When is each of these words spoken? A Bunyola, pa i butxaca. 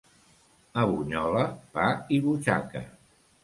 A 0.83 0.85
Bunyola, 0.93 1.45
pa 1.77 1.87
i 2.17 2.21
butxaca. 2.27 2.87